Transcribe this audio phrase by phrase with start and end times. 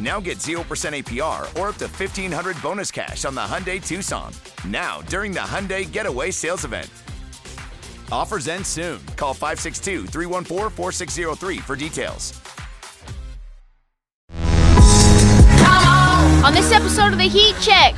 [0.00, 4.32] Now get 0% APR or up to 1500 bonus cash on the Hyundai Tucson.
[4.66, 6.90] Now, during the Hyundai Getaway Sales Event.
[8.10, 9.00] Offers end soon.
[9.16, 12.40] Call 562 314 4603 for details.
[16.44, 17.94] On this episode of the Heat Check,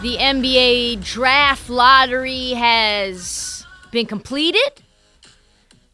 [0.00, 4.82] the NBA draft lottery has been completed.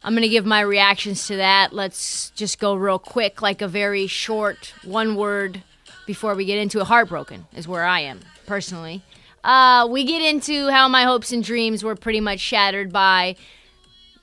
[0.03, 1.71] I'm going to give my reactions to that.
[1.71, 5.63] Let's just go real quick, like a very short one word
[6.05, 6.87] before we get into it.
[6.87, 9.01] Heartbroken is where I am personally.
[9.43, 13.35] Uh, we get into how my hopes and dreams were pretty much shattered by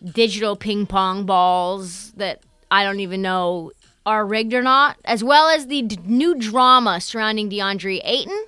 [0.04, 3.72] digital ping pong balls that I don't even know
[4.06, 8.44] are rigged or not, as well as the d- new drama surrounding DeAndre Ayton.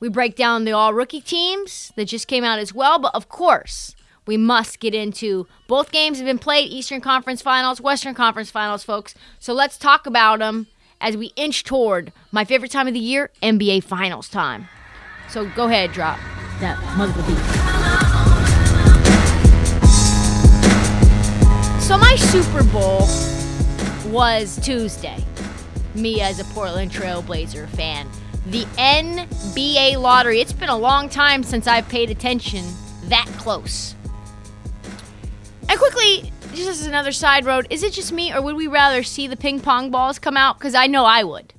[0.00, 3.28] We break down the all rookie teams that just came out as well, but of
[3.28, 3.96] course,
[4.28, 8.84] we must get into both games have been played Eastern Conference Finals, Western Conference Finals,
[8.84, 9.14] folks.
[9.38, 10.66] So let's talk about them
[11.00, 14.68] as we inch toward my favorite time of the year, NBA Finals time.
[15.30, 16.18] So go ahead, drop
[16.60, 17.38] that mother beat.
[21.80, 23.08] So my Super Bowl
[24.12, 25.24] was Tuesday.
[25.94, 28.06] Me as a Portland Trailblazer fan.
[28.44, 30.42] The NBA lottery.
[30.42, 32.66] It's been a long time since I've paid attention
[33.04, 33.94] that close.
[35.68, 39.02] And quickly, just as another side road, is it just me or would we rather
[39.02, 40.58] see the ping pong balls come out?
[40.58, 41.52] Because I know I would.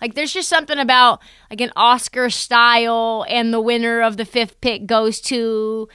[0.00, 1.20] Like, there's just something about
[1.50, 5.88] like an Oscar style, and the winner of the fifth pick goes to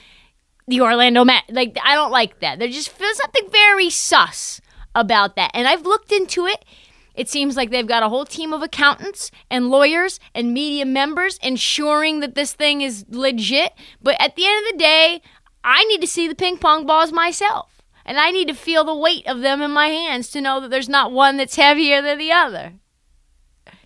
[0.68, 1.44] the Orlando Met.
[1.50, 2.58] Like, I don't like that.
[2.58, 4.62] There just feels something very sus
[4.96, 5.52] about that.
[5.54, 6.66] And I've looked into it.
[7.14, 11.38] It seems like they've got a whole team of accountants and lawyers and media members
[11.44, 13.74] ensuring that this thing is legit.
[14.02, 15.22] But at the end of the day,
[15.64, 17.82] I need to see the ping pong balls myself.
[18.06, 20.72] And I need to feel the weight of them in my hands to know that
[20.72, 22.74] there's not one that's heavier than the other.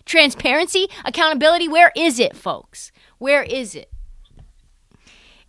[0.06, 2.90] Transparency, accountability, where is it, folks?
[3.18, 3.90] Where is it?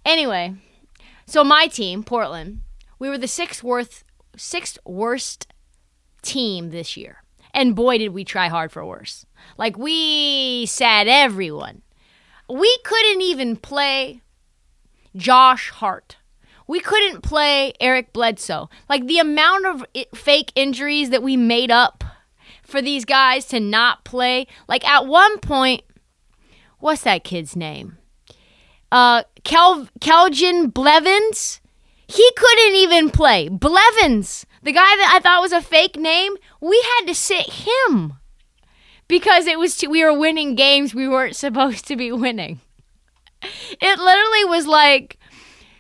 [0.04, 0.56] Anyway,
[1.26, 2.62] so my team, Portland,
[3.00, 4.04] we were the sixth worst,
[4.36, 5.48] sixth worst
[6.22, 7.24] team this year.
[7.54, 9.26] And boy, did we try hard for worse.
[9.58, 11.82] Like, we sat everyone.
[12.50, 14.22] We couldn't even play
[15.16, 16.18] Josh Hart.
[16.68, 18.70] We couldn't play Eric Bledsoe.
[18.90, 22.04] Like, the amount of fake injuries that we made up
[22.64, 24.48] for these guys to not play.
[24.68, 25.84] Like, at one point,
[26.80, 27.98] what's that kid's name?
[28.92, 31.62] Uh, Kel- Kelvin Blevins.
[32.08, 33.50] He couldn't even play.
[33.50, 38.14] Blevins, the guy that I thought was a fake name, we had to sit him
[39.08, 42.62] because it was too, we were winning games we weren't supposed to be winning.
[43.82, 45.18] It literally was like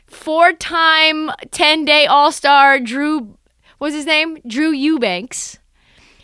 [0.07, 3.37] four-time 10-day All-Star Drew
[3.77, 4.37] what's his name?
[4.47, 5.59] Drew Eubanks.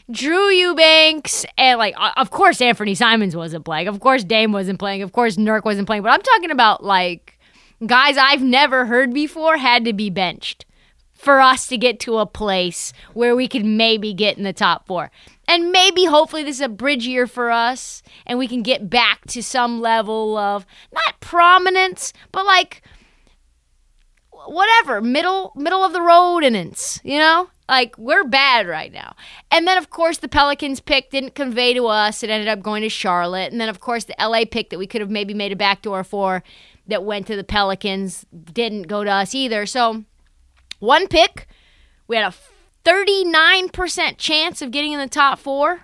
[0.09, 3.88] Drew Eubanks and like of course Anthony Simons wasn't playing.
[3.88, 5.03] Of course Dame wasn't playing.
[5.03, 6.03] Of course Nurk wasn't playing.
[6.03, 7.40] But I'm talking about like
[7.85, 10.66] guys I've never heard before had to be benched
[11.21, 14.87] for us to get to a place where we could maybe get in the top
[14.87, 15.11] 4.
[15.47, 19.27] And maybe hopefully this is a bridge year for us and we can get back
[19.27, 22.81] to some level of not prominence, but like
[24.47, 27.49] whatever middle middle of the road innings you know?
[27.69, 29.15] Like we're bad right now.
[29.51, 32.23] And then of course the pelicans pick didn't convey to us.
[32.23, 33.51] It ended up going to charlotte.
[33.51, 36.03] And then of course the la pick that we could have maybe made a backdoor
[36.03, 36.41] for
[36.87, 39.66] that went to the pelicans didn't go to us either.
[39.67, 40.03] So
[40.81, 41.47] one pick
[42.07, 42.35] we had a
[42.83, 45.81] 39% chance of getting in the top four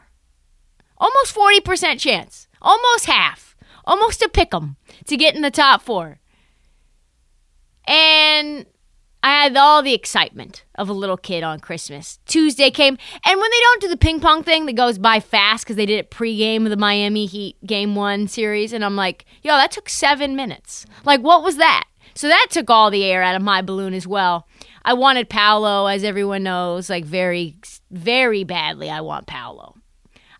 [0.97, 3.55] almost 40% chance almost half
[3.85, 6.19] almost a pick 'em to get in the top four
[7.87, 8.65] and
[9.23, 12.19] I had all the excitement of a little kid on Christmas.
[12.27, 15.65] Tuesday came, and when they don't do the ping pong thing that goes by fast
[15.65, 19.25] because they did it pregame of the Miami Heat Game One series, and I'm like,
[19.41, 20.85] yo, that took seven minutes.
[21.03, 21.85] Like, what was that?
[22.13, 24.46] So that took all the air out of my balloon as well.
[24.87, 27.57] I wanted Paolo, as everyone knows, like very,
[27.91, 28.89] very badly.
[28.89, 29.75] I want Paolo.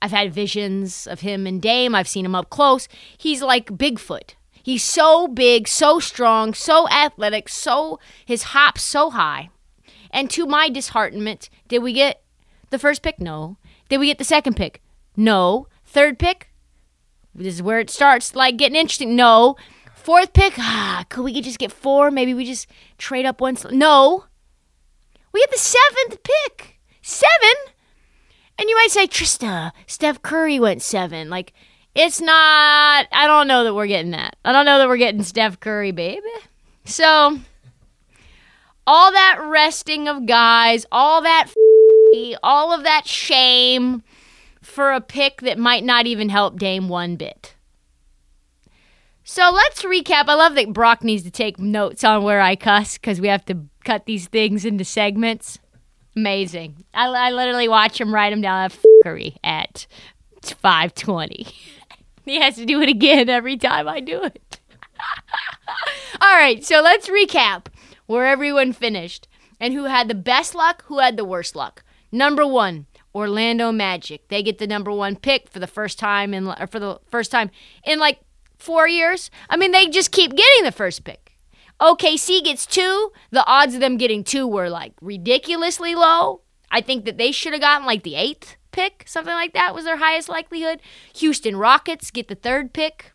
[0.02, 1.94] I've had visions of him and Dame.
[1.94, 2.88] I've seen him up close.
[3.18, 4.36] He's like Bigfoot.
[4.64, 9.50] He's so big, so strong, so athletic, so his hop's so high.
[10.12, 12.24] And to my disheartenment, did we get
[12.70, 13.20] the first pick?
[13.20, 13.58] No.
[13.90, 14.82] Did we get the second pick?
[15.18, 15.68] No.
[15.84, 16.52] Third pick?
[17.36, 19.14] This is where it starts like getting interesting.
[19.14, 19.58] No.
[19.94, 20.54] Fourth pick?
[20.58, 22.12] Ah, could we just get four?
[22.12, 22.66] Maybe we just
[22.98, 23.66] trade up once.
[23.70, 24.24] No.
[25.38, 26.80] We had the seventh pick.
[27.04, 27.74] Seven?
[28.57, 31.30] And you might say, Trista, Steph Curry went seven.
[31.30, 31.54] Like,
[31.94, 34.36] it's not, I don't know that we're getting that.
[34.44, 36.25] I don't know that we're getting Steph Curry, baby.
[36.86, 37.39] So,
[38.88, 44.01] all that resting of guys, all that, f- all of that shame
[44.63, 47.54] for a pick that might not even help Dame one bit.
[49.24, 50.30] So let's recap.
[50.30, 53.45] I love that Brock needs to take notes on where I cuss because we have
[53.45, 53.56] to
[53.88, 55.60] cut these things into segments.
[56.13, 56.84] Amazing.
[56.94, 59.88] I, I literally watch him write them down at fuckery at
[60.44, 61.48] 520.
[62.25, 64.60] he has to do it again every time I do it.
[66.22, 67.68] All right, so let's recap
[68.07, 69.28] where everyone finished
[69.60, 71.84] and who had the best luck, who had the worst luck.
[72.12, 74.28] Number one, Orlando Magic.
[74.28, 77.31] They get the number one pick for the first time in or for the first
[77.31, 77.51] time
[77.86, 78.19] in like
[78.57, 79.31] four years.
[79.50, 81.26] I mean, they just keep getting the first pick.
[81.79, 83.12] OKC gets two.
[83.31, 86.41] The odds of them getting two were like ridiculously low.
[86.71, 89.85] I think that they should have gotten like the eighth pick, something like that was
[89.85, 90.81] their highest likelihood.
[91.15, 93.13] Houston Rockets get the third pick.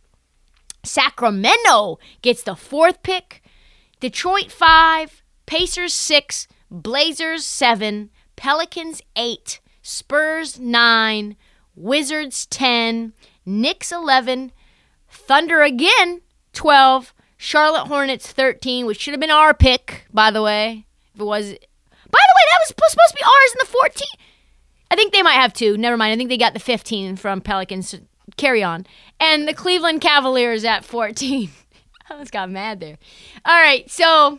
[0.85, 3.43] Sacramento gets the fourth pick.
[4.01, 5.23] Detroit five.
[5.47, 6.49] Pacers six.
[6.71, 8.11] Blazers seven.
[8.37, 9.61] Pelicans eight.
[9.83, 11.37] Spurs nine.
[11.77, 13.13] Wizards ten.
[13.45, 14.53] Knicks eleven.
[15.13, 16.23] Thunder again,
[16.55, 17.13] 12.
[17.43, 20.87] Charlotte Hornets, 13, which should have been our pick, by the way.
[21.13, 21.47] If it was.
[21.47, 21.59] By the way,
[22.13, 24.07] that was supposed to be ours in the 14.
[24.93, 25.77] I think they might have two.
[25.77, 26.13] Never mind.
[26.13, 27.97] I think they got the 15 from Pelicans.
[28.37, 28.87] Carry on.
[29.19, 31.51] And the Cleveland Cavaliers at 14.
[32.09, 32.97] I almost got mad there.
[33.45, 34.39] All right, so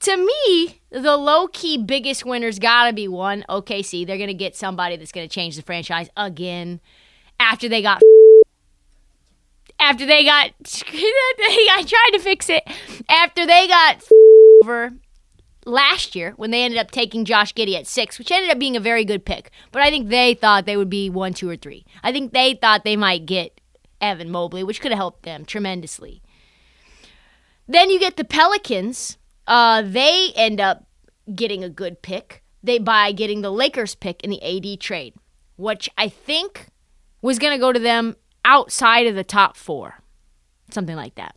[0.00, 4.04] to me, the low key biggest winner's got to be one OKC.
[4.04, 6.80] They're going to get somebody that's going to change the franchise again
[7.38, 8.02] after they got
[9.80, 10.50] after they got
[10.92, 12.62] I tried to fix it
[13.08, 14.02] after they got
[14.62, 14.92] over
[15.66, 18.76] last year when they ended up taking Josh Giddey at six, which ended up being
[18.76, 19.50] a very good pick.
[19.72, 21.84] But I think they thought they would be one, two, or three.
[22.02, 23.60] I think they thought they might get
[24.00, 26.22] Evan Mobley, which could have helped them tremendously.
[27.68, 29.18] Then you get the Pelicans.
[29.46, 30.86] Uh, they end up
[31.34, 32.42] getting a good pick.
[32.62, 35.14] They by getting the Lakers pick in the AD trade,
[35.56, 36.66] which I think
[37.22, 40.00] was going to go to them outside of the top four,
[40.70, 41.36] something like that.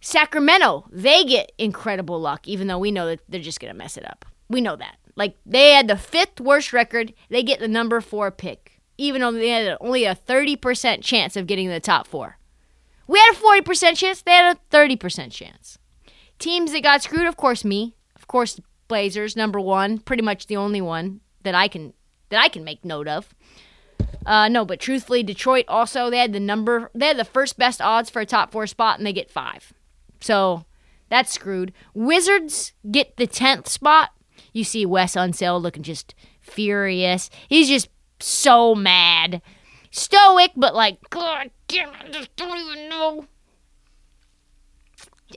[0.00, 3.96] Sacramento, they get incredible luck, even though we know that they're just going to mess
[3.96, 4.24] it up.
[4.48, 4.96] We know that.
[5.14, 9.32] Like, they had the fifth worst record, they get the number four pick, even though
[9.32, 12.38] they had only a 30% chance of getting the top four.
[13.06, 15.78] We had a 40% chance, they had a 30% chance.
[16.38, 17.94] Teams that got screwed, of course, me.
[18.16, 18.58] Of course,
[18.88, 21.94] Blazers, number one, pretty much the only one that I can
[22.28, 23.34] that I can make note of.
[24.24, 27.80] Uh, no, but truthfully, Detroit also they had the number they had the first best
[27.80, 29.72] odds for a top four spot, and they get five.
[30.20, 30.64] So
[31.08, 31.72] that's screwed.
[31.94, 34.10] Wizards get the tenth spot.
[34.52, 37.30] You see Wes Unseld looking just furious.
[37.48, 37.88] He's just
[38.20, 39.42] so mad,
[39.90, 43.26] stoic, but like God damn, I just don't even know.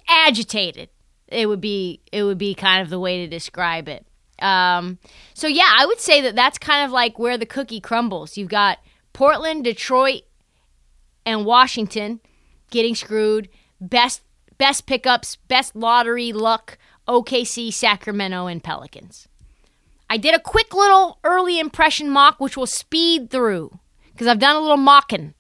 [0.08, 0.90] Agitated.
[1.28, 4.06] It would be it would be kind of the way to describe it.
[4.40, 5.00] Um,
[5.34, 8.38] so yeah, I would say that that's kind of like where the cookie crumbles.
[8.38, 8.80] You've got
[9.14, 10.24] Portland, Detroit,
[11.26, 12.20] and Washington
[12.70, 13.50] getting screwed.
[13.80, 14.22] Best
[14.58, 16.78] best pickups, best lottery luck.
[17.08, 19.28] OKC, Sacramento, and Pelicans.
[20.10, 23.80] I did a quick little early impression mock, which will speed through
[24.12, 25.34] because I've done a little mocking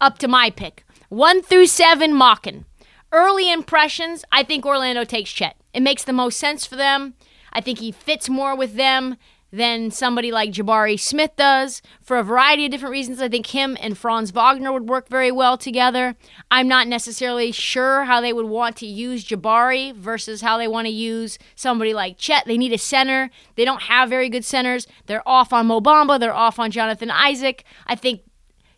[0.00, 0.84] up to my pick.
[1.08, 2.64] One through seven mocking.
[3.12, 5.56] Early impressions, I think Orlando takes Chet.
[5.74, 7.14] It makes the most sense for them.
[7.52, 9.16] I think he fits more with them
[9.52, 13.20] than somebody like Jabari Smith does for a variety of different reasons.
[13.20, 16.14] I think him and Franz Wagner would work very well together.
[16.50, 20.86] I'm not necessarily sure how they would want to use Jabari versus how they want
[20.86, 22.44] to use somebody like Chet.
[22.46, 23.30] They need a center.
[23.56, 24.86] They don't have very good centers.
[25.06, 27.64] They're off on Mo Bamba, They're off on Jonathan Isaac.
[27.86, 28.22] I think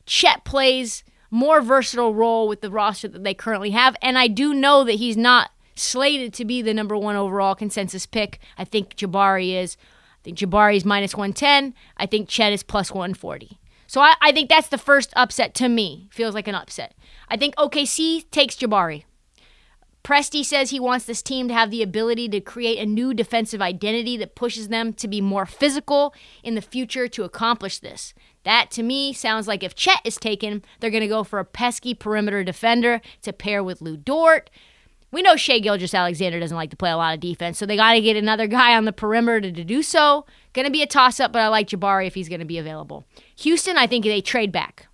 [0.06, 4.52] Chet plays more versatile role with the roster that they currently have, and I do
[4.52, 8.38] know that he's not slated to be the number one overall consensus pick.
[8.58, 9.76] I think Jabari is.
[9.80, 11.74] I think Jabari is minus 110.
[11.96, 13.58] I think Chet is plus 140.
[13.86, 16.08] So I, I think that's the first upset to me.
[16.10, 16.94] Feels like an upset.
[17.28, 19.04] I think OKC takes Jabari.
[20.04, 23.62] Presti says he wants this team to have the ability to create a new defensive
[23.62, 26.12] identity that pushes them to be more physical
[26.42, 28.12] in the future to accomplish this.
[28.44, 31.44] That to me sounds like if Chet is taken, they're going to go for a
[31.44, 34.50] pesky perimeter defender to pair with Lu Dort.
[35.12, 37.92] We know Shai Gilgeous-Alexander doesn't like to play a lot of defense, so they got
[37.92, 40.24] to get another guy on the perimeter to do so.
[40.54, 42.58] Going to be a toss up, but I like Jabari if he's going to be
[42.58, 43.04] available.
[43.36, 44.86] Houston, I think they trade back.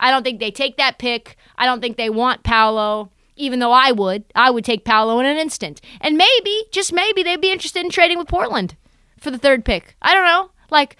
[0.00, 1.36] I don't think they take that pick.
[1.56, 4.24] I don't think they want Paolo, even though I would.
[4.34, 5.82] I would take Paolo in an instant.
[6.00, 8.76] And maybe, just maybe, they'd be interested in trading with Portland
[9.18, 9.94] for the third pick.
[10.00, 10.50] I don't know.
[10.70, 10.96] Like,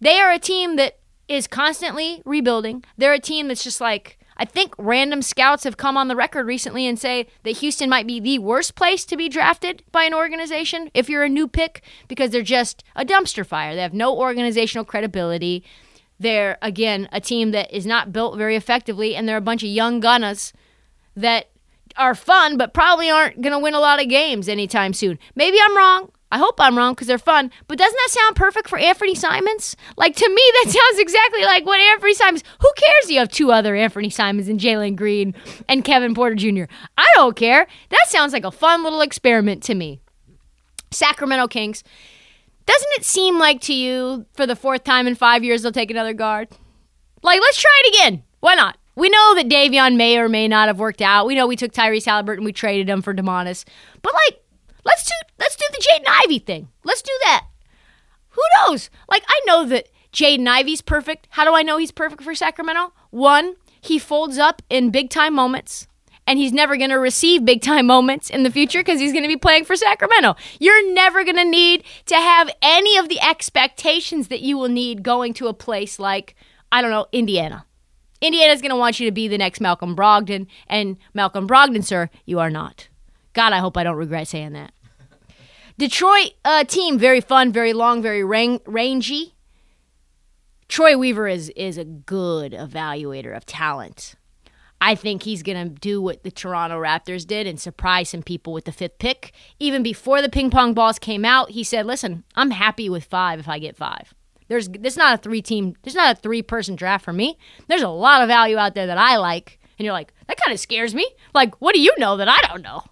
[0.00, 2.84] they are a team that is constantly rebuilding.
[2.98, 6.46] They're a team that's just like, I think random scouts have come on the record
[6.46, 10.12] recently and say that Houston might be the worst place to be drafted by an
[10.12, 13.74] organization if you're a new pick because they're just a dumpster fire.
[13.74, 15.64] They have no organizational credibility.
[16.20, 19.70] They're, again, a team that is not built very effectively, and they're a bunch of
[19.70, 20.52] young gunners
[21.16, 21.48] that
[21.96, 25.18] are fun, but probably aren't going to win a lot of games anytime soon.
[25.34, 26.10] Maybe I'm wrong.
[26.34, 27.52] I hope I'm wrong because they're fun.
[27.68, 29.76] But doesn't that sound perfect for Anthony Simons?
[29.96, 32.42] Like to me, that sounds exactly like what Anthony Simons.
[32.60, 33.12] Who cares?
[33.12, 35.32] You have two other Anthony Simons and Jalen Green
[35.68, 36.64] and Kevin Porter Jr.
[36.98, 37.68] I don't care.
[37.90, 40.00] That sounds like a fun little experiment to me.
[40.90, 41.84] Sacramento Kings.
[42.66, 45.92] Doesn't it seem like to you for the fourth time in five years they'll take
[45.92, 46.48] another guard?
[47.22, 48.24] Like, let's try it again.
[48.40, 48.76] Why not?
[48.96, 51.26] We know that Davion may or may not have worked out.
[51.26, 53.64] We know we took Tyrese Halliburton, we traded him for Domantas.
[54.02, 54.43] But like,
[54.84, 56.68] let's do let's do the Jaden Ivey thing.
[56.84, 57.46] Let's do that.
[58.30, 58.90] Who knows?
[59.08, 61.28] Like, I know that Jaden Ivey's perfect.
[61.30, 62.92] How do I know he's perfect for Sacramento?
[63.10, 65.86] One, he folds up in big time moments
[66.26, 69.24] and he's never going to receive big time moments in the future because he's going
[69.24, 70.36] to be playing for Sacramento.
[70.58, 75.02] You're never going to need to have any of the expectations that you will need
[75.02, 76.34] going to a place like,
[76.72, 77.66] I don't know, Indiana.
[78.20, 82.08] Indiana's going to want you to be the next Malcolm Brogdon, and Malcolm Brogdon, sir,
[82.24, 82.88] you are not.
[83.34, 84.72] God, I hope I don't regret saying that.
[85.76, 89.34] Detroit uh, team, very fun, very long, very rang- rangy.
[90.68, 94.14] Troy Weaver is is a good evaluator of talent.
[94.80, 98.52] I think he's going to do what the Toronto Raptors did and surprise some people
[98.52, 99.32] with the fifth pick.
[99.58, 103.40] Even before the ping pong balls came out, he said, "Listen, I'm happy with five
[103.40, 104.14] if I get five.
[104.48, 107.36] There's there's not a three team, there's not a three person draft for me.
[107.66, 110.54] There's a lot of value out there that I like." And you're like, "That kind
[110.54, 111.08] of scares me.
[111.34, 112.84] Like, what do you know that I don't know?"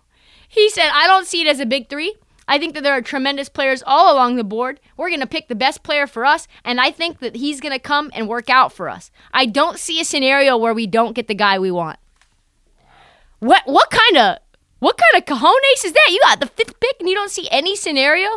[0.52, 2.14] He said, "I don't see it as a big three.
[2.46, 4.80] I think that there are tremendous players all along the board.
[4.98, 7.72] We're going to pick the best player for us, and I think that he's going
[7.72, 9.10] to come and work out for us.
[9.32, 11.98] I don't see a scenario where we don't get the guy we want.
[13.38, 14.38] What what kind of
[14.80, 16.10] what kind of cojones is that?
[16.10, 18.28] You got the fifth pick and you don't see any scenario.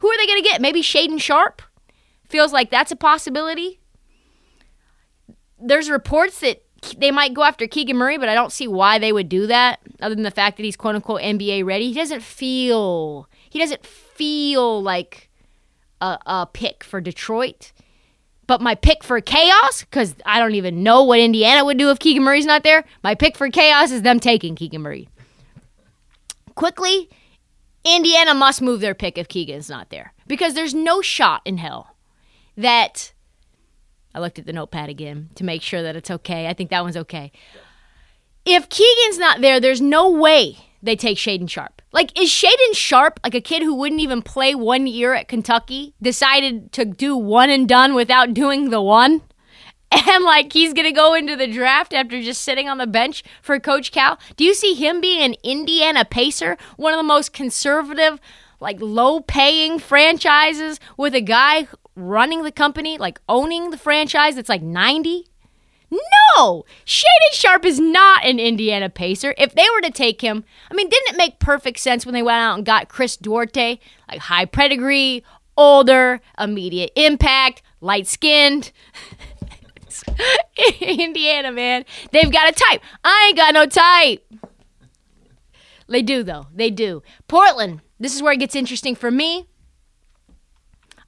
[0.00, 0.60] Who are they going to get?
[0.60, 1.62] Maybe Shaedon Sharpe.
[2.28, 3.80] Feels like that's a possibility.
[5.58, 9.12] There's reports that they might go after Keegan Murray, but I don't see why they
[9.12, 11.88] would do that, other than the fact that he's quote unquote NBA ready.
[11.88, 15.30] He doesn't feel he doesn't feel like
[16.00, 17.72] a, a pick for Detroit.
[18.46, 21.98] But my pick for chaos, because I don't even know what Indiana would do if
[22.00, 22.84] Keegan Murray's not there.
[23.02, 25.08] My pick for chaos is them taking Keegan Murray.
[26.54, 27.08] Quickly,
[27.84, 30.12] Indiana must move their pick if Keegan's not there.
[30.26, 31.94] Because there's no shot in hell
[32.56, 33.12] that
[34.14, 36.48] I looked at the notepad again to make sure that it's okay.
[36.48, 37.32] I think that one's okay.
[38.44, 41.80] If Keegan's not there, there's no way they take Shaedon Sharpe.
[41.92, 45.94] Like, is Shaedon Sharpe, like a kid who wouldn't even play one year at Kentucky,
[46.02, 49.22] decided to do one and done without doing the one?
[50.08, 53.60] And like he's gonna go into the draft after just sitting on the bench for
[53.60, 54.18] Coach Cal.
[54.36, 58.18] Do you see him being an Indiana Pacer, one of the most conservative,
[58.58, 64.48] like low paying franchises, with a guy running the company, like owning the franchise it's
[64.48, 65.26] like 90?
[65.90, 66.64] No!
[66.86, 69.34] Shaedon Sharpe is not an Indiana Pacer.
[69.36, 72.22] If they were to take him, I mean, didn't it make perfect sense when they
[72.22, 73.78] went out and got Chris Duarte?
[74.08, 75.22] Like high pedigree,
[75.56, 78.72] older, immediate impact, light skinned.
[80.80, 81.84] Indiana, man.
[82.10, 82.80] They've got a type.
[83.04, 84.24] I ain't got no type.
[85.88, 86.46] They do, though.
[86.54, 87.02] They do.
[87.28, 89.46] Portland, this is where it gets interesting for me.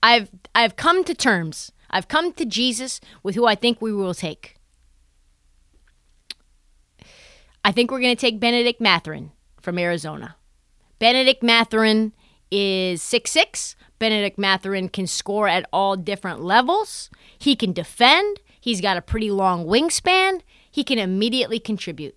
[0.05, 1.73] I've I've come to terms.
[1.89, 4.57] I've come to Jesus with who I think we will take.
[7.65, 9.33] I think we're going to take Bennedict Mathurin
[9.63, 10.37] from Arizona.
[10.99, 12.13] Bennedict Mathurin
[12.51, 13.77] is six six.
[13.99, 17.09] Bennedict Mathurin can score at all different levels.
[17.39, 18.41] He can defend.
[18.61, 20.43] He's got a pretty long wingspan.
[20.71, 22.15] He can immediately contribute.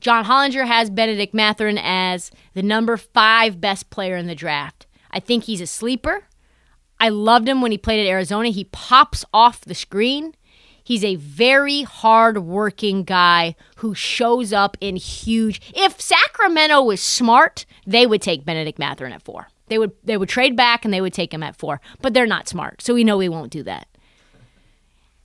[0.00, 4.88] John Hollinger has Bennedict Mathurin as the number five best player in the draft.
[5.12, 6.24] I think he's a sleeper.
[7.00, 8.48] I loved him when he played at Arizona.
[8.48, 10.34] He pops off the screen.
[10.82, 15.60] He's a very hard-working guy who shows up in huge.
[15.74, 19.48] If Sacramento was smart, they would take Bennedict Mathurin at four.
[19.68, 21.82] They would they would trade back and they would take him at four.
[22.00, 23.86] But they're not smart, so we know we won't do that.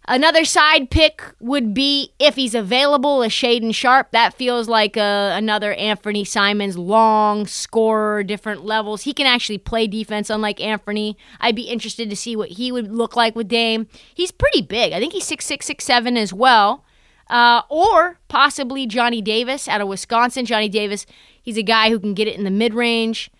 [0.05, 4.11] Another side pick would be if he's available, a Shaedon Sharpe.
[4.11, 9.03] That feels like a, another Anthony Simons long scorer, different levels.
[9.03, 11.17] He can actually play defense, unlike Anthony.
[11.39, 13.87] I'd be interested to see what he would look like with Dame.
[14.13, 14.91] He's pretty big.
[14.91, 16.83] I think he's six six six seven as well.
[17.29, 20.45] Uh, or possibly Johnny Davis out of Wisconsin.
[20.45, 21.05] Johnny Davis,
[21.41, 23.31] he's a guy who can get it in the mid range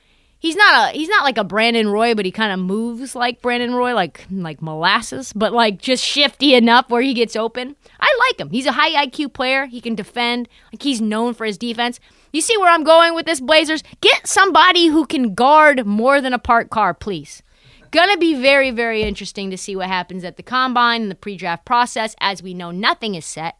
[0.44, 3.42] he's not a he's not like a Brandon Roy, but he kind of moves like
[3.42, 7.76] Brandon Roy, like like molasses, but like just shifty enough where he gets open.
[8.00, 8.52] I like him.
[8.52, 9.66] He's a high IQ player.
[9.66, 10.48] He can defend.
[10.72, 12.00] Like he's known for his defense.
[12.32, 13.84] You see where I'm going with this Blazers?
[14.02, 17.42] Get somebody who can guard more than a parked car, please.
[17.90, 21.38] Gonna be very, very interesting to see what happens at the combine and the pre
[21.38, 22.16] draft process.
[22.20, 23.58] As we know, nothing is set.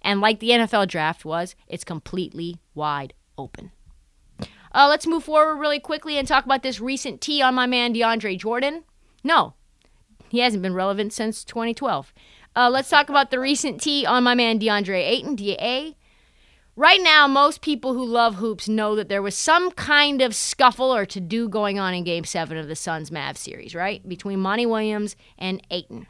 [0.00, 3.70] And like the NFL draft was, it's completely wide open.
[4.74, 7.94] Uh, let's move forward really quickly and talk about this recent tea on my man
[7.94, 8.82] DeAndre Jordan.
[9.22, 9.54] No,
[10.28, 12.12] he hasn't been relevant since 2012.
[12.56, 15.96] Uh, let's talk about the recent tea on my man DeAndre Ayton, DA.
[16.76, 20.92] Right now, most people who love hoops know that there was some kind of scuffle
[20.92, 24.06] or to do going on in Game 7 of the Suns Mavs series, right?
[24.08, 26.08] Between Monty Williams and Ayton.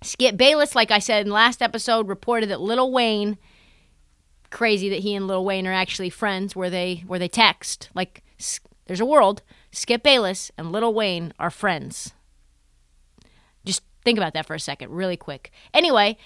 [0.00, 3.38] Skip Bayless, like I said in last episode, reported that Lil Wayne
[4.52, 7.88] crazy that he and Lil Wayne are actually friends, where they where they text.
[7.94, 8.22] Like,
[8.86, 9.42] there's a world.
[9.72, 12.12] Skip Bayless and Lil Wayne are friends.
[13.64, 15.50] Just think about that for a second, really quick.
[15.72, 16.16] Anyway,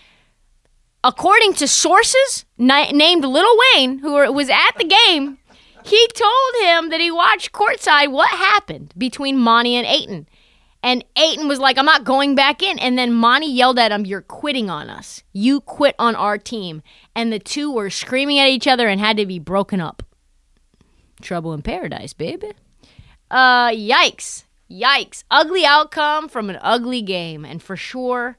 [1.04, 5.38] according to sources na- named Lil Wayne, who was at the game,
[5.84, 10.28] he told him that he watched courtside what happened between Monty and Ayton.
[10.86, 12.78] And Ayton was like, I'm not going back in.
[12.78, 15.24] And then Monty yelled at him, You're quitting on us.
[15.32, 16.80] You quit on our team.
[17.12, 20.04] And the two were screaming at each other and had to be broken up.
[21.20, 22.52] Trouble in paradise, baby.
[23.32, 24.44] Uh, yikes.
[24.70, 25.24] Yikes.
[25.28, 27.44] Ugly outcome from an ugly game.
[27.44, 28.38] And for sure,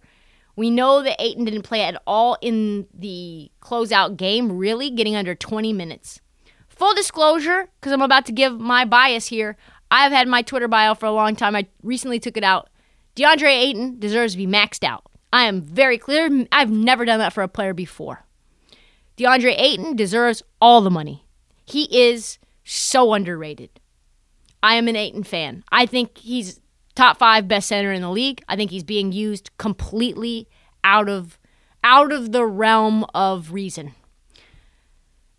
[0.56, 5.36] we know that Ayton didn't play at all in the closeout game, really, getting under
[5.36, 6.22] 20 minutes.
[6.70, 9.57] Full disclosure, because I'm about to give my bias here,
[9.90, 11.56] I've had my Twitter bio for a long time.
[11.56, 12.70] I recently took it out.
[13.16, 15.04] DeAndre Ayton deserves to be maxed out.
[15.34, 16.46] I am very clear.
[16.52, 18.26] I've never done that for a player before.
[19.18, 21.26] DeAndre Ayton deserves all the money.
[21.66, 23.80] He is so underrated.
[24.62, 25.64] I am an Ayton fan.
[25.72, 26.60] I think he's
[26.96, 28.44] top five best center in the league.
[28.48, 30.48] I think he's being used completely
[30.84, 31.40] out of
[31.84, 33.94] out of the realm of reason.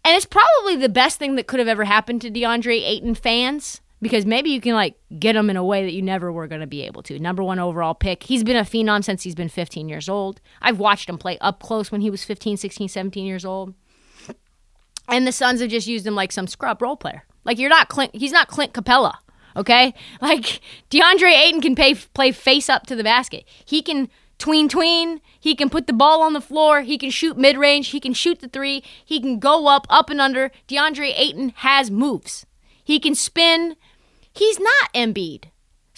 [0.04, 3.80] And it's probably the best thing that could have ever happened to DeAndre Ayton fans
[4.00, 6.60] because maybe you can like get him in a way that you never were going
[6.60, 7.18] to be able to.
[7.18, 8.24] Number one overall pick.
[8.24, 10.40] He's been a phenom since he's been 15 years old.
[10.60, 13.74] I've watched him play up close when he was 15, 16, 17 years old.
[15.08, 17.24] And the Suns have just used him like some scrub role player.
[17.44, 18.14] Like you're not Clint.
[18.14, 19.14] He's not Clint Capela,
[19.56, 23.44] Okay, like DeAndre Ayton can pay, play face up to the basket.
[23.64, 24.08] He can
[24.38, 25.20] tween tween.
[25.38, 26.82] He can put the ball on the floor.
[26.82, 27.88] He can shoot mid range.
[27.88, 28.82] He can shoot the three.
[29.04, 30.50] He can go up, up and under.
[30.68, 32.46] DeAndre Ayton has moves.
[32.84, 33.76] He can spin.
[34.32, 35.44] He's not Embiid.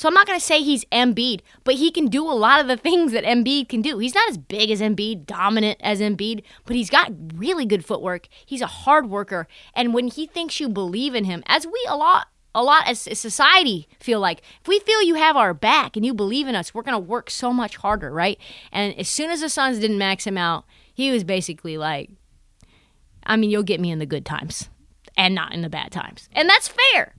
[0.00, 2.68] So I'm not going to say he's Embiid, but he can do a lot of
[2.68, 3.98] the things that Embiid can do.
[3.98, 8.26] He's not as big as Embiid, dominant as Embiid, but he's got really good footwork.
[8.46, 11.98] He's a hard worker, and when he thinks you believe in him, as we a
[11.98, 16.06] lot a lot as society feel like if we feel you have our back and
[16.06, 18.38] you believe in us, we're going to work so much harder, right?
[18.72, 20.64] And as soon as the Suns didn't max him out,
[20.94, 22.10] he was basically like
[23.24, 24.70] I mean, you'll get me in the good times
[25.16, 26.28] and not in the bad times.
[26.32, 27.14] And that's fair.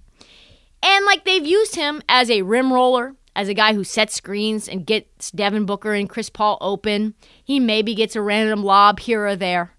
[0.83, 4.67] And like they've used him as a rim roller, as a guy who sets screens
[4.67, 7.13] and gets Devin Booker and Chris Paul open.
[7.43, 9.73] He maybe gets a random lob here or there.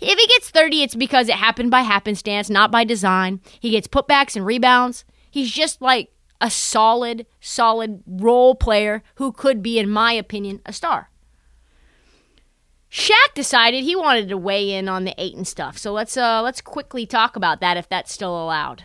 [0.00, 3.40] If he gets 30, it's because it happened by happenstance, not by design.
[3.60, 5.04] He gets putbacks and rebounds.
[5.30, 10.72] He's just like a solid, solid role player who could be, in my opinion, a
[10.72, 11.10] star.
[12.90, 16.62] Shaq decided he wanted to weigh in on the Ayton stuff, so let's uh, let's
[16.62, 18.84] quickly talk about that if that's still allowed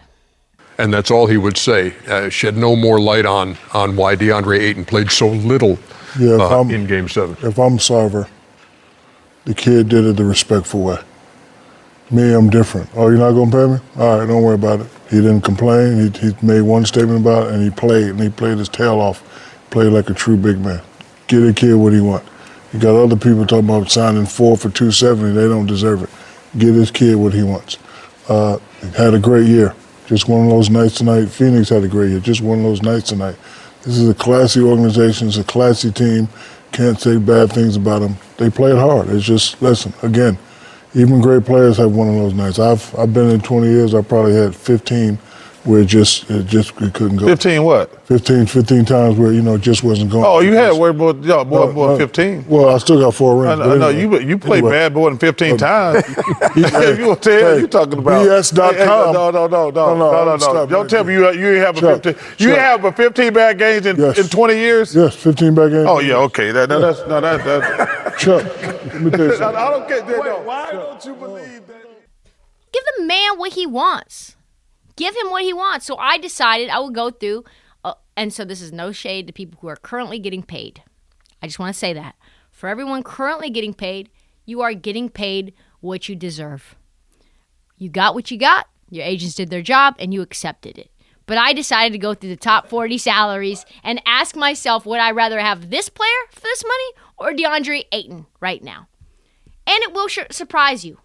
[0.77, 1.93] and that's all he would say.
[2.07, 5.77] Uh, shed no more light on on why DeAndre Ayton played so little
[6.19, 7.35] yeah, uh, in Game Seven.
[7.41, 8.27] If I'm Sarver,
[9.45, 10.97] the kid did it the respectful way.
[12.11, 12.89] Me, I'm different.
[12.95, 14.01] Oh, you're not gonna pay me?
[14.01, 14.87] All right, don't worry about it.
[15.09, 16.11] He didn't complain.
[16.11, 18.99] He, he made one statement about it, and he played, and he played his tail
[18.99, 19.23] off.
[19.71, 20.81] Played like a true big man.
[21.27, 22.23] Get a kid what he want.
[22.73, 25.33] You got other people talking about signing four for 270.
[25.33, 26.09] They don't deserve it.
[26.57, 27.77] Get his kid what he wants.
[28.27, 28.59] Uh,
[28.95, 29.75] had a great year.
[30.07, 31.27] Just one of those nights tonight.
[31.27, 32.19] Phoenix had a great year.
[32.19, 33.35] Just one of those nights tonight.
[33.83, 35.27] This is a classy organization.
[35.27, 36.27] It's a classy team.
[36.71, 38.17] Can't say bad things about them.
[38.37, 39.09] They played hard.
[39.09, 40.37] It's just listen again.
[40.95, 42.59] Even great players have one of those nights.
[42.59, 43.93] I've I've been in 20 years.
[43.93, 45.17] I probably had 15
[45.63, 47.25] where it just it just it couldn't go.
[47.25, 48.05] 15 what?
[48.07, 50.25] 15, 15 times where you know it just wasn't going.
[50.25, 52.45] Oh, you had way more, yeah, more, more than 15.
[52.47, 53.59] Well, I still got four rings.
[53.59, 54.71] I know, I know you you played anyway.
[54.71, 56.03] bad boy than 15 uh, times.
[56.73, 58.25] Hey, you what the hell hey, you talking about?
[58.25, 58.73] BS.com.
[58.73, 60.37] Hey, hey, no, no, no, no, no, No, no, no, no, no.
[60.37, 60.87] stop, Don't man.
[60.89, 62.45] tell me you you ain't have a Chuck, 15.
[62.47, 64.17] You have a 15 bad games in, Yes.
[64.19, 64.95] in 20 years.
[64.95, 65.85] Yes, 15 bad games.
[65.87, 66.51] Oh yeah, okay.
[66.51, 68.17] That, that, that's no, that, that.
[68.17, 68.43] Chuck,
[68.93, 69.55] let me tell you I, something.
[69.61, 70.25] I don't get that.
[70.25, 70.41] no.
[70.41, 71.83] Why don't you believe that?
[72.73, 74.35] Give the man what he wants.
[74.95, 75.85] Give him what he wants.
[75.85, 77.43] So I decided I would go through,
[77.83, 80.83] uh, and so this is no shade to people who are currently getting paid.
[81.41, 82.15] I just want to say that.
[82.51, 84.09] For everyone currently getting paid,
[84.45, 86.75] you are getting paid what you deserve.
[87.77, 90.91] You got what you got, your agents did their job, and you accepted it.
[91.25, 95.11] But I decided to go through the top 40 salaries and ask myself would I
[95.11, 98.87] rather have this player for this money or DeAndre Ayton right now?
[99.65, 100.99] And it will sh- surprise you.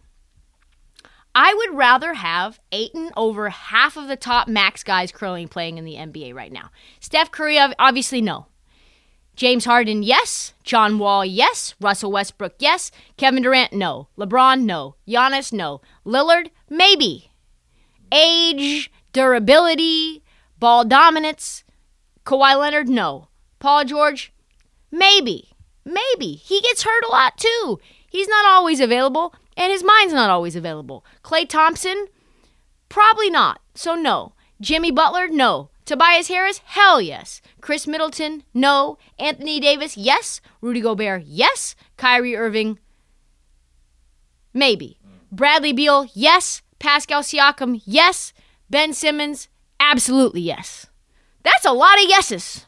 [1.40, 5.84] I would rather have Ayton over half of the top max guys currently playing in
[5.84, 6.70] the NBA right now.
[6.98, 8.46] Steph Curry, obviously, no.
[9.36, 10.54] James Harden, yes.
[10.64, 11.76] John Wall, yes.
[11.80, 12.90] Russell Westbrook, yes.
[13.16, 14.08] Kevin Durant, no.
[14.18, 14.96] LeBron, no.
[15.06, 15.80] Giannis, no.
[16.04, 17.30] Lillard, maybe.
[18.10, 20.24] Age, durability,
[20.58, 21.62] ball dominance.
[22.26, 23.28] Kawhi Leonard, no.
[23.60, 24.32] Paul George,
[24.90, 25.50] maybe.
[25.84, 26.32] Maybe.
[26.32, 27.78] He gets hurt a lot too.
[28.10, 31.04] He's not always available, and his mind's not always available.
[31.22, 32.06] Klay Thompson,
[32.88, 33.60] probably not.
[33.74, 34.32] So, no.
[34.60, 35.70] Jimmy Butler, no.
[35.84, 37.42] Tobias Harris, hell yes.
[37.60, 38.98] Khris Middleton, no.
[39.18, 40.40] Anthony Davis, yes.
[40.60, 41.74] Rudy Gobert, yes.
[41.96, 42.78] Kyrie Irving,
[44.54, 44.98] maybe.
[45.32, 46.62] Bradley Beal, yes.
[46.78, 48.32] Pascal Siakam, yes.
[48.70, 49.48] Ben Simmons,
[49.80, 50.86] absolutely yes.
[51.42, 52.66] That's a lot of yeses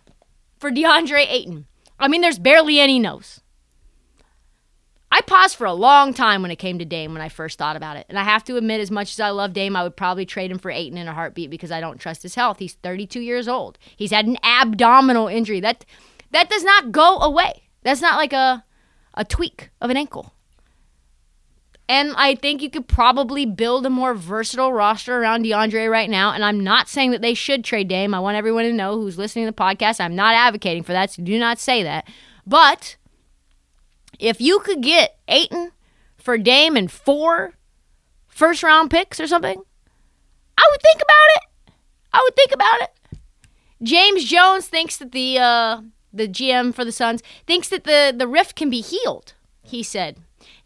[0.59, 1.67] for DeAndre Ayton.
[1.99, 3.40] I mean, there's barely any no's.
[5.13, 7.77] I paused for a long time when it came to Dame when I first thought
[7.77, 8.07] about it.
[8.09, 10.51] And I have to admit, as much as I love Dame, I would probably trade
[10.51, 12.61] him for Ayton in a heartbeat because I don't trust his health.
[12.61, 13.79] He's 32 years old.
[13.97, 15.61] He's had an abdominal injury.
[15.61, 15.85] That
[16.31, 17.65] that does not go away.
[17.83, 18.65] That's not like a
[19.15, 20.33] a tweak of an ankle.
[21.89, 26.31] And I think you could probably build a more versatile roster around DeAndre right now.
[26.31, 28.15] And I'm not saying that they should trade Dame.
[28.15, 30.01] I want everyone to know who's listening to the podcast.
[30.01, 32.07] I'm not advocating for that, so do not say that.
[32.47, 32.95] But
[34.21, 35.73] if you could get Ayton
[36.17, 37.55] for Dame and four
[38.29, 39.61] first round picks or something,
[40.59, 41.73] I would think about it.
[42.13, 43.19] I would think about it.
[43.83, 45.81] James Jones thinks that the uh,
[46.13, 49.35] the GM for the Suns thinks that the the rift can be healed.
[49.63, 50.19] He said.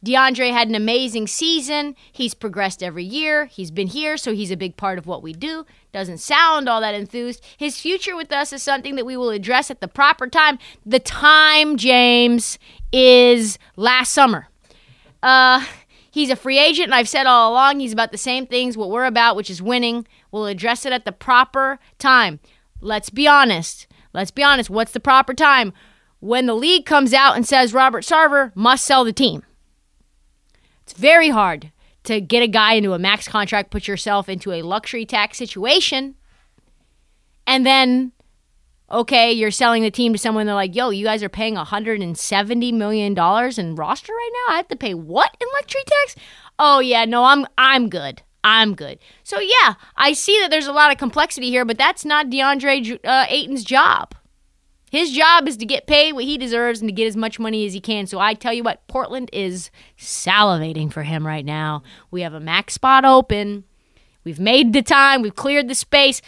[0.04, 1.96] DeAndre had an amazing season.
[2.12, 3.46] He's progressed every year.
[3.46, 5.64] He's been here, so he's a big part of what we do.
[5.92, 7.42] Doesn't sound all that enthused.
[7.56, 10.58] His future with us is something that we will address at the proper time.
[10.84, 12.58] The time, James,
[12.92, 14.48] is last summer.
[15.22, 15.64] Uh,
[16.10, 18.90] he's a free agent, and I've said all along he's about the same things what
[18.90, 20.06] we're about, which is winning.
[20.30, 22.40] We'll address it at the proper time.
[22.82, 23.86] Let's be honest.
[24.12, 24.68] Let's be honest.
[24.68, 25.72] What's the proper time?
[26.20, 29.44] When the league comes out and says Robert Sarver must sell the team.
[30.94, 31.70] Very hard
[32.04, 36.14] to get a guy into a max contract, put yourself into a luxury tax situation,
[37.46, 38.12] and then,
[38.90, 40.46] okay, you're selling the team to someone.
[40.46, 44.54] They're like, yo, you guys are paying $170 million in roster right now?
[44.54, 46.16] I have to pay what in luxury tax?
[46.58, 48.22] Oh, yeah, no, I'm, I'm good.
[48.42, 48.98] I'm good.
[49.22, 53.00] So, yeah, I see that there's a lot of complexity here, but that's not DeAndre
[53.04, 54.14] uh, Ayton's job.
[54.94, 57.66] His job is to get paid what he deserves and to get as much money
[57.66, 58.06] as he can.
[58.06, 61.82] So I tell you what, Portland is salivating for him right now.
[62.12, 63.64] We have a max spot open.
[64.22, 65.20] We've made the time.
[65.20, 66.22] We've cleared the space.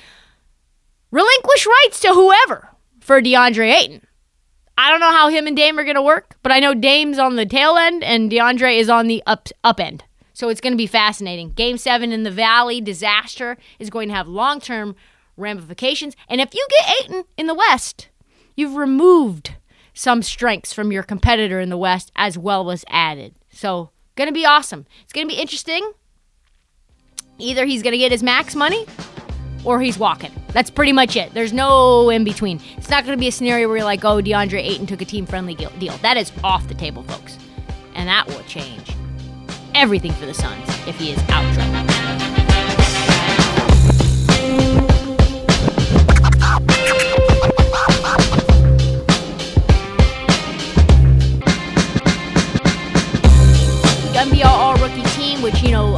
[1.13, 4.05] Relinquish rights to whoever for DeAndre Ayton.
[4.77, 7.21] I don't know how him and Dame are going to work, but I know Dame's
[7.21, 10.03] on the tail end and DeAndre is on the up up end.
[10.33, 11.53] So it's going to be fascinating.
[11.53, 14.97] Game seven in the Valley disaster is going to have long term
[15.37, 16.17] ramifications.
[16.29, 18.09] And if you get Ayton in the West,
[18.57, 19.55] you've removed
[19.95, 23.35] some strengths from your competitor in the West as well as added.
[23.51, 24.87] So, going to be awesome.
[25.05, 25.93] It's going to be interesting.
[27.39, 28.87] Either he's going to get his max money
[29.65, 30.33] or he's walking.
[30.49, 31.35] That's pretty much it.
[31.35, 32.61] There's no in between.
[32.77, 35.05] It's not going to be a scenario where you're like, oh, DeAndre Ayton took a
[35.05, 35.97] team friendly deal.
[36.03, 37.39] That is off the table, folks.
[37.95, 38.95] And that will change
[39.75, 42.26] everything for the Suns if he is out.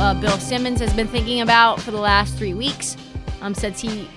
[0.08, 2.96] Uh, Bill Simmons has been thinking about for the last three weeks,
[3.42, 4.08] um, since he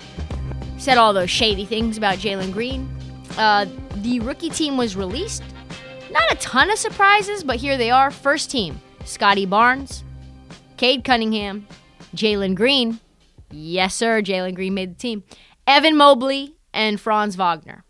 [0.77, 2.89] said all those shady things about Jalen Green.
[3.38, 5.43] Uh, the rookie team was released.
[6.10, 8.10] Not a ton of surprises, but here they are.
[8.10, 10.06] First team: Scottie Barnes,
[10.77, 11.67] Cade Cunningham,
[12.15, 13.01] Jalen Green,
[13.49, 14.21] Yes, sir.
[14.21, 15.25] Jalen Green made the team.
[15.67, 17.84] Evan Mobley and Franz Wagner.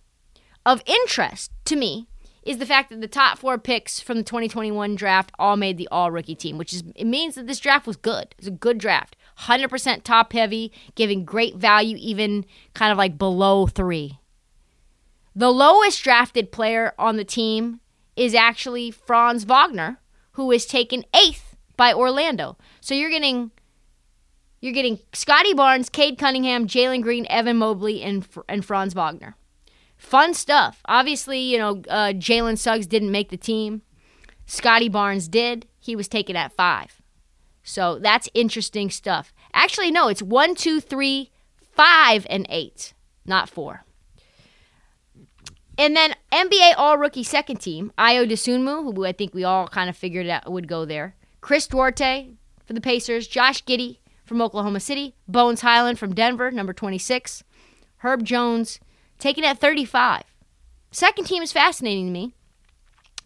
[0.66, 2.08] Of interest to me
[2.44, 5.88] is the fact that the top four picks from the 2021 draft all made the
[5.92, 8.34] all rookie team, which is it means that this draft was good.
[8.38, 9.16] It's a good draft.
[9.42, 14.20] 100% top heavy, giving great value, even kind of like below three.
[15.36, 17.80] The lowest drafted player on the team
[18.16, 20.00] is actually Franz Wagner,
[20.34, 22.58] who is taken eighth by Orlando.
[22.82, 23.52] So you're getting
[24.60, 29.36] you're getting Scottie Barnes, Cade Cunningham, Jalen Green, Evan Mobley, and and Franz Wagner.
[30.02, 30.82] Fun stuff.
[30.86, 33.84] Obviously, you know uh, Jalen Suggs didn't make the team.
[34.48, 35.68] Scottie Barnes did.
[35.80, 37.04] He was taken at five.
[37.64, 39.32] So that's interesting stuff.
[39.54, 41.30] Actually, no, it's one, two, three,
[41.72, 42.94] five, and eight,
[43.28, 43.86] not four.
[45.78, 49.88] And then NBA All Rookie second team, Ayo Dosunmu, who I think we all kind
[49.90, 51.16] of figured out would go there.
[51.42, 52.32] Chris Duarte
[52.66, 57.44] for the Pacers, Josh Giddey from Oklahoma City, Bones Hyland from Denver, number 26,
[57.98, 58.80] Herb Jones
[59.22, 60.24] taken at 35.
[60.92, 62.34] Second team is fascinating to me.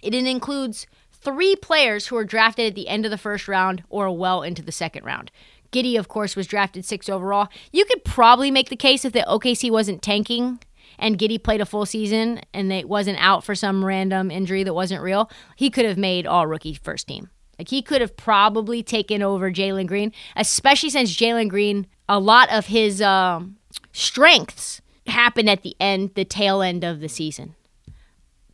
[0.01, 4.15] It includes three players who were drafted at the end of the first round or
[4.15, 5.31] well into the second round.
[5.71, 7.49] Giddey, of course, was drafted six overall.
[7.71, 10.59] You could probably make the case if the OKC wasn't tanking
[10.97, 14.73] and Giddey played a full season and it wasn't out for some random injury that
[14.73, 17.29] wasn't real, he could have made all rookie first team.
[17.57, 22.51] Like he could have probably taken over Jalen Green, especially since Jalen Green, a lot
[22.51, 23.57] of his um,
[23.91, 27.55] strengths happened at the end, the tail end of the season.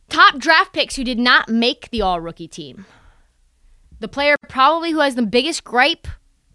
[0.08, 2.84] Top draft picks who did not make the all rookie team.
[4.00, 6.06] The player probably who has the biggest gripe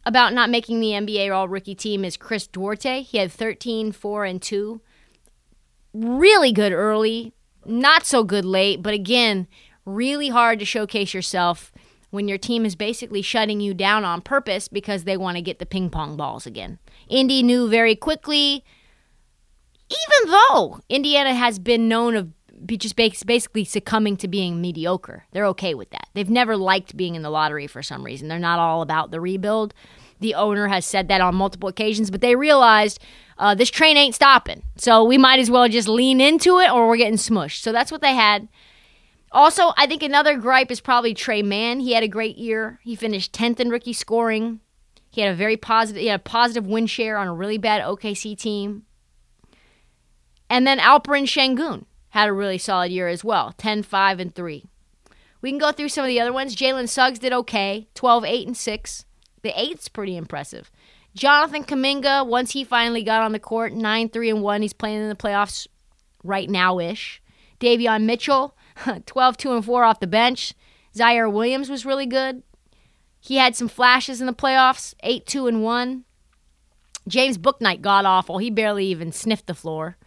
[0.06, 3.02] about not making the NBA all rookie team is Chris Duarte.
[3.02, 4.82] He had 13, 4, and 2.
[5.94, 7.34] Really good early,
[7.66, 9.48] not so good late, but again,
[9.86, 11.72] really hard to showcase yourself
[12.10, 15.60] when your team is basically shutting you down on purpose because they want to get
[15.60, 16.80] the ping pong balls again.
[17.10, 18.64] Indy knew very quickly,
[19.90, 22.30] even though Indiana has been known of
[22.66, 25.26] just basically succumbing to being mediocre.
[25.32, 26.08] They're okay with that.
[26.14, 28.28] They've never liked being in the lottery for some reason.
[28.28, 29.74] They're not all about the rebuild.
[30.20, 33.00] The owner has said that on multiple occasions, but they realized
[33.38, 34.64] uh, this train ain't stopping.
[34.76, 37.62] So we might as well just lean into it or we're getting smushed.
[37.62, 38.48] So that's what they had.
[39.32, 41.80] Also, I think another gripe is probably Tre Mann.
[41.82, 42.80] He had a great year.
[42.84, 44.62] He finished 10th in rookie scoring.
[45.12, 47.84] He had a very positive, he had a positive win share on a really bad
[47.84, 48.87] OKC team.
[50.50, 54.66] And then Alperen Sengun had a really solid year as well 10, 5, and 3.
[55.42, 56.56] We can go through some of the other ones.
[56.56, 59.06] Jalen Suggs did okay 12, 8, and 6.
[59.44, 60.72] The 8's pretty impressive.
[61.14, 64.62] Jonathan Kuminga, once he finally got on the court, 9, 3, and 1.
[64.62, 65.68] He's playing in the playoffs
[66.24, 67.22] right now ish.
[67.60, 68.56] Davion Mitchell,
[69.06, 70.54] 12, 2, and 4 off the bench.
[70.96, 72.44] Ziaire Williams was really good.
[73.20, 76.04] He had some flashes in the playoffs 8, 2, and 1.
[77.08, 78.38] James Bouknight got awful.
[78.38, 79.98] He barely even sniffed the floor.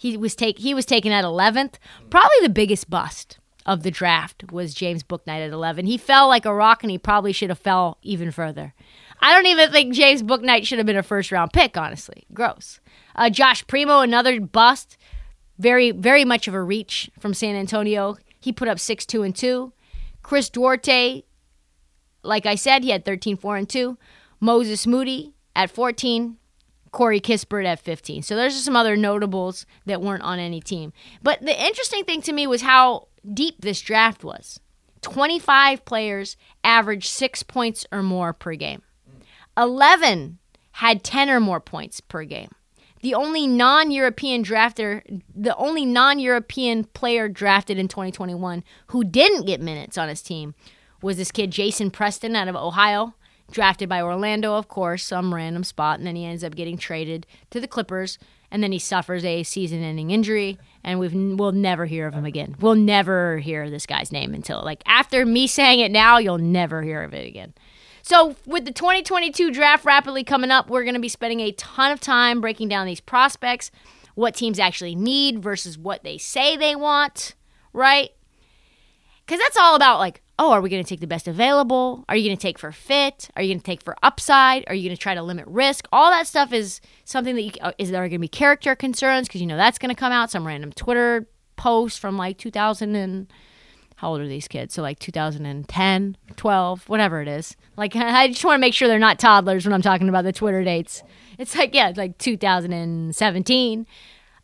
[0.00, 1.74] He was take he was taken at 11th.
[2.08, 5.84] Probably the biggest bust of the draft was James Bouknight at 11.
[5.84, 8.72] He fell like a rock and he probably should have fell even further.
[9.20, 12.24] I don't even think James Bouknight should have been a first round pick, honestly.
[12.32, 12.80] Gross.
[13.14, 14.96] Uh, Josh Primo, another bust.
[15.58, 18.16] Very, very much of a reach from San Antonio.
[18.40, 19.70] He put up 6 2 and 2.
[20.22, 21.24] Chris Duarte,
[22.22, 23.98] like I said, he had 13 4 and 2.
[24.40, 26.38] Moses Moody at 14.
[26.90, 28.22] Corey Kispert at 15.
[28.22, 30.92] So there's some other notables that weren't on any team.
[31.22, 34.60] But the interesting thing to me was how deep this draft was.
[35.02, 38.82] 25 players averaged six points or more per game.
[39.56, 40.38] 11
[40.72, 42.50] had 10 or more points per game.
[43.02, 49.96] The only non-European drafter, the only non-European player drafted in 2021 who didn't get minutes
[49.96, 50.54] on his team
[51.00, 53.14] was this kid Jason Preston out of Ohio
[53.50, 57.26] drafted by Orlando, of course, some random spot, and then he ends up getting traded
[57.50, 58.18] to the Clippers,
[58.50, 62.56] and then he suffers a season-ending injury, and we've we'll never hear of him again.
[62.60, 66.82] We'll never hear this guy's name until like after me saying it now, you'll never
[66.82, 67.54] hear of it again.
[68.02, 71.92] So, with the 2022 draft rapidly coming up, we're going to be spending a ton
[71.92, 73.70] of time breaking down these prospects,
[74.14, 77.34] what teams actually need versus what they say they want,
[77.72, 78.10] right?
[79.24, 82.02] Because that's all about like, oh, are we going to take the best available?
[82.08, 83.28] Are you going to take for fit?
[83.36, 84.64] Are you going to take for upside?
[84.68, 85.86] Are you going to try to limit risk?
[85.92, 89.28] All that stuff is something that you, uh, is there going to be character concerns
[89.28, 92.96] because you know that's going to come out some random Twitter post from like 2000
[92.96, 93.30] and
[93.96, 94.72] how old are these kids?
[94.72, 97.54] So like 2010, 12, whatever it is.
[97.76, 100.32] Like I just want to make sure they're not toddlers when I'm talking about the
[100.32, 101.02] Twitter dates.
[101.36, 103.86] It's like yeah, it's like 2017.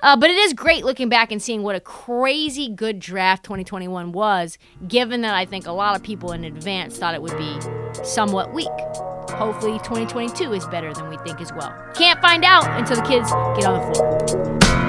[0.00, 4.12] Uh, but it is great looking back and seeing what a crazy good draft 2021
[4.12, 7.58] was, given that I think a lot of people in advance thought it would be
[8.04, 8.68] somewhat weak.
[9.30, 11.74] hopefully 2022 is better than we think as well.
[11.94, 14.85] Can't find out until the kids get on the floor.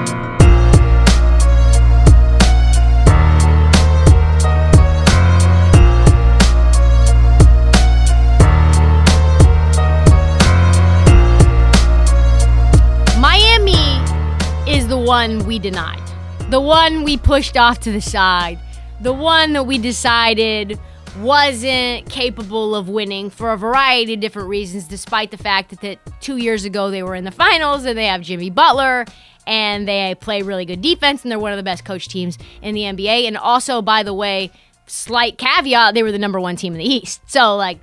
[15.08, 16.02] One we denied,
[16.50, 18.58] the one we pushed off to the side,
[19.00, 20.78] the one that we decided
[21.20, 25.98] wasn't capable of winning for a variety of different reasons, despite the fact that, that
[26.20, 29.06] two years ago they were in the finals and they have Jimmy Butler
[29.46, 32.74] and they play really good defense and they're one of the best coach teams in
[32.74, 33.26] the NBA.
[33.26, 34.50] And also, by the way,
[34.86, 37.22] slight caveat, they were the number one team in the East.
[37.30, 37.78] So, like,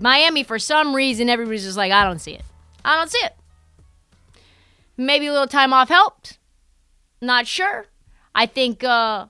[0.00, 2.44] Miami, for some reason, everybody's just like, I don't see it.
[2.86, 3.36] I don't see it.
[4.96, 6.38] Maybe a little time off helped.
[7.20, 7.86] Not sure.
[8.34, 9.26] I think uh,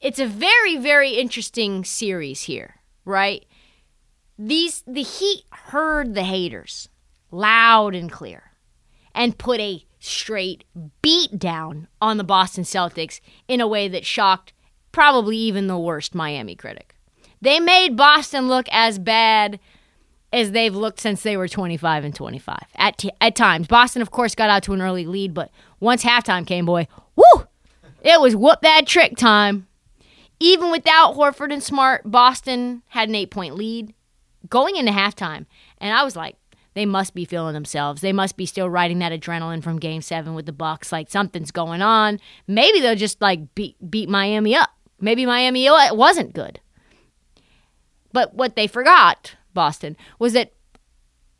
[0.00, 3.44] it's a very, very interesting series here, right?
[4.38, 6.88] These the Heat heard the haters
[7.30, 8.52] loud and clear
[9.14, 10.64] and put a straight
[11.00, 14.52] beat down on the Boston Celtics in a way that shocked
[14.90, 16.94] probably even the worst Miami critic.
[17.40, 19.60] They made Boston look as bad
[20.32, 23.66] as they've looked since they were 25 and 25 at t- at times.
[23.66, 27.46] Boston, of course, got out to an early lead, but once halftime came, boy, woo,
[28.02, 29.66] it was whoop that trick time.
[30.40, 33.94] Even without Horford and Smart, Boston had an eight point lead
[34.48, 35.46] going into halftime,
[35.78, 36.36] and I was like,
[36.74, 38.00] they must be feeling themselves.
[38.00, 40.90] They must be still riding that adrenaline from Game Seven with the Bucks.
[40.90, 42.18] Like something's going on.
[42.46, 44.70] Maybe they'll just like beat beat Miami up.
[45.00, 46.60] Maybe Miami wasn't good.
[48.12, 50.52] But what they forgot Boston was that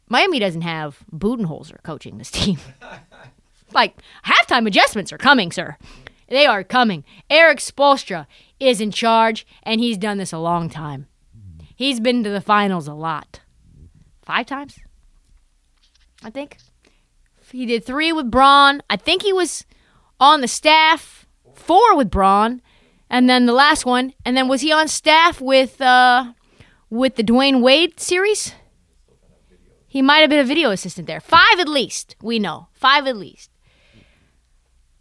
[0.09, 2.59] Miami doesn't have Budenholzer coaching this team.
[3.75, 5.77] like halftime adjustments are coming, sir.
[6.29, 7.05] They are coming.
[7.29, 8.27] Erik Spoelstra
[8.59, 11.07] is in charge, and he's done this a long time.
[11.77, 13.41] He's been to the finals a lot.
[14.25, 14.79] Five times,
[16.23, 16.57] I think.
[17.51, 18.83] He did three with Bron.
[18.89, 19.67] I think he was
[20.19, 22.63] on the staff four with Bron,
[23.11, 24.15] and then the last one.
[24.25, 26.33] And then was he on staff with uh,
[26.89, 28.55] with the Dwyane Wade series?
[29.87, 31.21] He might have been a video assistant there.
[31.21, 32.69] Five at least, we know.
[32.73, 33.51] Five at least.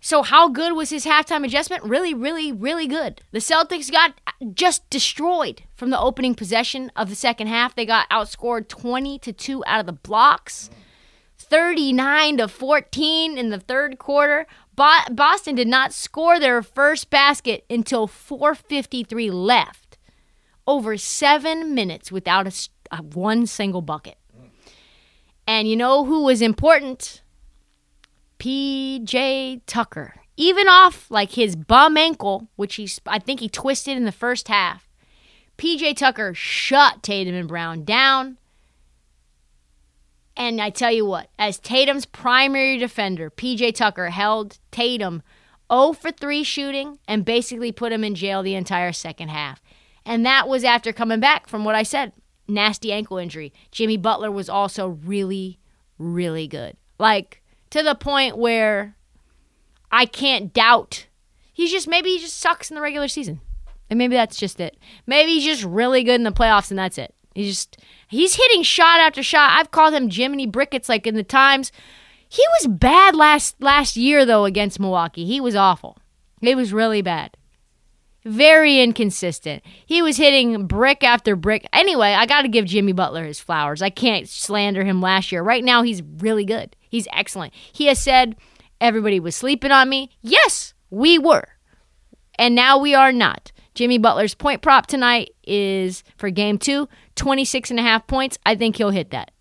[0.03, 1.83] So, how good was his halftime adjustment?
[1.83, 3.21] Really, really, really good.
[3.29, 4.19] The Celtics got
[4.55, 7.75] just destroyed from the opening possession of the second half.
[7.75, 10.71] They got outscored 20 to 2 out of the blocks,
[11.37, 14.47] 39 to 14 in the third quarter.
[14.75, 19.99] Bo- Boston did not score their first basket until 4:53 left.
[20.65, 24.17] Over 7 minutes without a, a one single bucket.
[25.45, 27.21] And you know who was important?
[28.41, 30.15] PJ Tucker.
[30.35, 34.47] Even off like his bum ankle, which he's I think he twisted in the first
[34.47, 34.89] half.
[35.59, 38.39] PJ Tucker shut Tatum and Brown down.
[40.35, 45.21] And I tell you what, as Tatum's primary defender, PJ Tucker held Tatum
[45.71, 49.61] 0 for 3 shooting and basically put him in jail the entire second half.
[50.03, 52.11] And that was after coming back from what I said
[52.47, 53.53] nasty ankle injury.
[53.69, 55.59] Jimmy Butler was also really,
[55.99, 56.75] really good.
[56.97, 57.40] Like,
[57.71, 58.95] to the point where
[59.91, 61.07] I can't doubt.
[61.51, 63.41] He's just maybe he just sucks in the regular season.
[63.89, 64.77] And maybe that's just it.
[65.05, 67.13] Maybe he's just really good in the playoffs and that's it.
[67.35, 69.57] He's just he's hitting shot after shot.
[69.57, 71.71] I've called him Jiminy Brickets like in the times.
[72.29, 75.25] He was bad last last year though against Milwaukee.
[75.25, 75.97] He was awful.
[76.41, 77.35] He was really bad.
[78.23, 79.63] Very inconsistent.
[79.85, 81.67] He was hitting brick after brick.
[81.73, 83.81] Anyway, I got to give Jimmy Butler his flowers.
[83.81, 85.41] I can't slander him last year.
[85.41, 86.75] Right now, he's really good.
[86.91, 87.53] He's excellent.
[87.71, 88.35] He has said,
[88.81, 90.11] everybody was sleeping on me.
[90.21, 91.47] Yes, we were.
[92.37, 93.53] And now we are not.
[93.75, 98.37] Jimmy Butler's point prop tonight is for game two, 26 and a half points.
[98.45, 99.31] I think he'll hit that.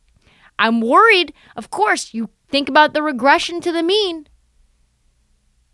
[0.60, 1.32] I'm worried.
[1.56, 4.28] Of course, you think about the regression to the mean,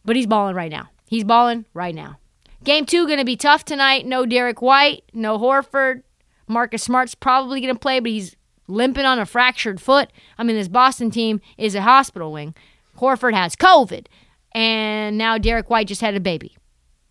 [0.03, 0.89] but he's balling right now.
[1.07, 2.19] He's balling right now.
[2.65, 4.07] Game two going to be tough tonight.
[4.07, 6.05] No Derrick White, no Horford.
[6.49, 8.35] Marcus Smart's probably going to play, but he's
[8.69, 10.11] limping on a fractured foot.
[10.39, 12.55] I mean, this Boston team is a hospital wing.
[12.99, 14.07] Horford has COVID,
[14.53, 16.57] and now Derrick White just had a baby.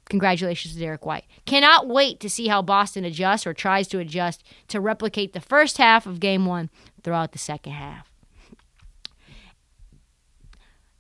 [0.10, 1.26] Congratulations to Derrick White.
[1.46, 5.78] Cannot wait to see how Boston adjusts or tries to adjust to replicate the first
[5.78, 6.70] half of game one
[7.04, 8.12] throughout the second half.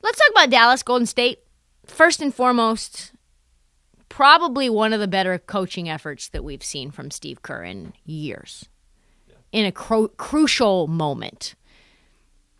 [0.01, 1.39] Let's talk about Dallas Golden State.
[1.85, 3.11] First and foremost,
[4.09, 8.69] probably one of the better coaching efforts that we've seen from Steve Kerr in years.
[9.55, 11.55] In a cru- crucial moment.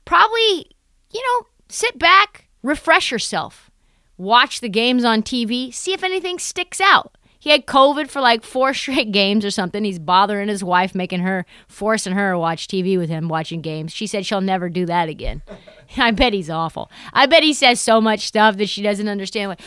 [0.06, 0.70] Probably,
[1.12, 3.70] you know, sit back, refresh yourself,
[4.18, 7.18] watch the games on TV, see if anything sticks out.
[7.38, 9.84] He had COVID for like four straight games or something.
[9.84, 13.92] He's bothering his wife, making her, forcing her to watch TV with him, watching games.
[13.92, 15.42] She said she'll never do that again.
[15.98, 16.90] I bet he's awful.
[17.12, 19.50] I bet he says so much stuff that she doesn't understand.
[19.50, 19.62] Like,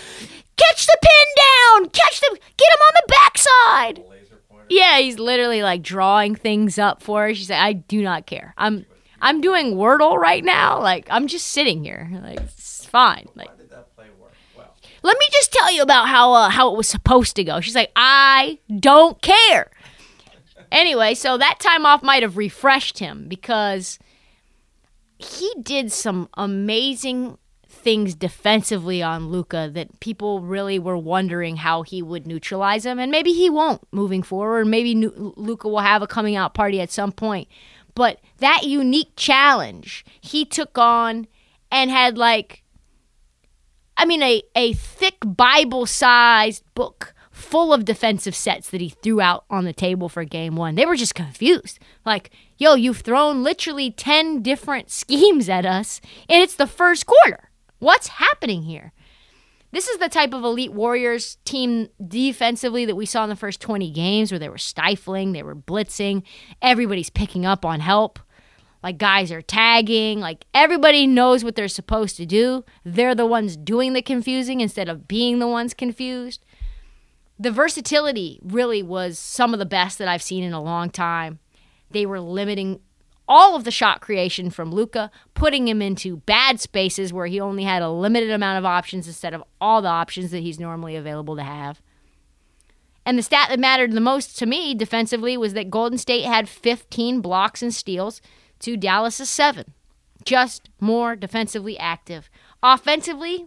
[0.57, 4.18] catch the pin down, catch the, get him on the backside.
[4.69, 7.35] Yeah, he's literally like drawing things up for her.
[7.35, 8.55] She said, "I do not care.
[8.57, 8.87] I'm,
[9.21, 10.81] I'm doing Wordle right now.
[10.81, 12.09] Like, I'm just sitting here.
[12.23, 13.29] Like, it's fine.
[13.35, 13.51] Like."
[15.03, 17.61] Let me just tell you about how uh, how it was supposed to go.
[17.61, 19.71] She's like, I don't care.
[20.71, 23.99] Anyway, so that time off might have refreshed him because
[25.19, 27.39] he did some amazing
[27.89, 33.11] things defensively on Luka that people really were wondering how he would neutralize him, and
[33.11, 34.67] maybe he won't moving forward.
[34.67, 37.49] Maybe Luka will have a coming out party at some point.
[37.95, 41.29] But that unique challenge he took on
[41.73, 42.63] and had like
[43.97, 49.23] I mean, a, a thick Bible sized book full of defensive sets that he threw
[49.23, 50.75] out on the table for game one.
[50.75, 51.79] They were just confused.
[52.05, 57.48] Like, yo, you've thrown literally 10 different schemes at us, and it's the first quarter.
[57.79, 58.93] What's happening here?
[59.71, 63.61] This is the type of elite Warriors team defensively that we saw in the first
[63.61, 66.23] 20 games where they were stifling, they were blitzing,
[66.63, 68.19] everybody's picking up on help.
[68.83, 70.21] Like guys are tagging.
[70.21, 72.65] Like everybody knows what they're supposed to do.
[72.85, 76.45] They're the ones doing the confusing instead of being the ones confused.
[77.39, 81.41] The versatility really was some of the best that i've seen in a long time.
[81.91, 82.81] They were limiting
[83.29, 87.65] all of the shot creation from Luka, putting him into bad spaces where he only
[87.65, 91.37] had a limited amount of options instead of all the options that he's normally available
[91.37, 91.81] to have.
[93.05, 96.49] And the stat that mattered the most to me defensively was that Golden State had
[96.49, 98.21] 15 blocks and steals,
[98.61, 99.75] to Dallas's seven.
[100.25, 102.29] Just more defensively active.
[102.63, 103.47] Offensively,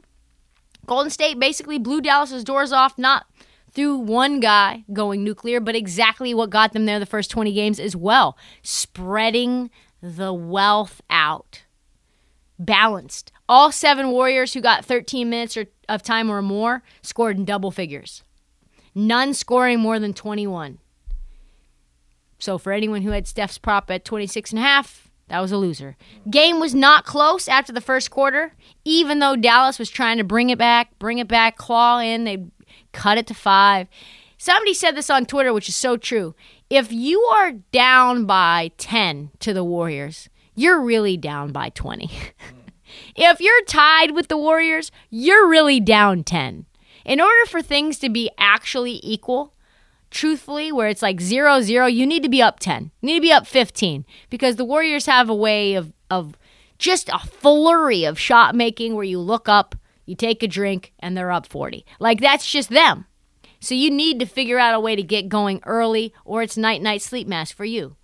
[0.85, 3.25] Golden State basically blew Dallas's doors off, not
[3.73, 7.79] through one guy going nuclear, but exactly what got them there the first 20 games
[7.79, 8.37] as well.
[8.61, 9.69] Spreading
[10.01, 11.63] the wealth out.
[12.59, 13.31] Balanced.
[13.47, 17.71] All seven Warriors who got 13 minutes or, of time or more scored in double
[17.71, 18.23] figures.
[18.93, 20.79] None scoring more than 21.
[22.39, 25.57] So for anyone who had Steph's prop at 26 and a half, that was a
[25.57, 25.95] loser.
[26.29, 28.53] Game was not close after the first quarter,
[28.83, 32.25] even though Dallas was trying to bring it back, bring it back, claw in.
[32.25, 32.43] They
[32.91, 33.87] cut it to five.
[34.37, 36.33] Somebody said this on Twitter, which is so true.
[36.69, 42.09] If you are down by 10 to the Warriors, you're really down by 20.
[43.15, 46.65] if you're tied with the Warriors, you're really down 10.
[47.05, 49.53] In order for things to be actually equal,
[50.11, 52.91] truthfully, where it's like zero zero, you need to be up 10.
[53.01, 56.35] You need to be up 15 because the Warriors have a way of, of
[56.77, 59.75] just a flurry of shot making where you look up,
[60.05, 61.85] you take a drink, and they're up 40.
[61.99, 63.05] Like that's just them.
[63.59, 66.81] So you need to figure out a way to get going early or it's night
[66.81, 67.95] night sleep mask for you.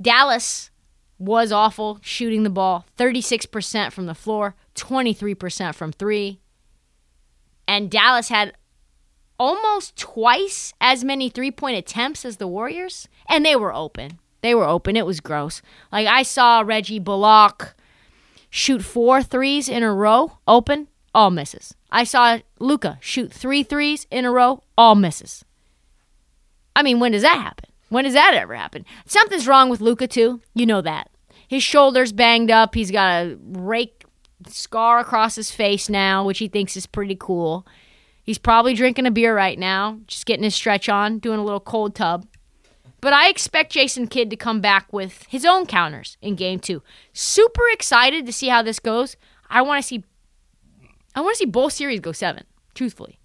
[0.00, 0.70] Dallas
[1.18, 6.40] was awful shooting the ball 36% from the floor, 23% from three.
[7.66, 8.54] And Dallas had
[9.38, 14.18] almost twice as many three point attempts as the Warriors, and they were open.
[14.42, 14.96] They were open.
[14.96, 15.62] It was gross.
[15.90, 17.74] Like I saw Reggie Bullock
[18.52, 21.74] shoot four threes in a row, open, all misses.
[21.90, 25.42] I saw Luka shoot three threes in a row, all misses.
[26.76, 27.70] I mean, when does that happen?
[27.88, 28.84] When does that ever happen?
[29.06, 30.42] Something's wrong with Luka too.
[30.54, 31.10] You know that.
[31.48, 32.74] His shoulder's banged up.
[32.74, 34.04] He's got a rake
[34.46, 37.66] scar across his face now, which he thinks is pretty cool.
[38.22, 41.58] He's probably drinking a beer right now, just getting his stretch on, doing a little
[41.58, 42.26] cold tub.
[43.02, 46.82] But I expect Jason Kidd to come back with his own counters in game two.
[47.12, 49.16] Super excited to see how this goes.
[49.50, 50.04] I want to see
[51.14, 52.44] I want to see both series go seven,
[52.74, 53.18] truthfully.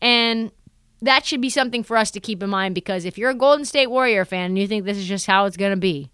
[0.00, 0.52] And
[1.00, 3.64] that should be something for us to keep in mind because if you're a Golden
[3.64, 6.10] State Warrior fan and you think this is just how it's going to be,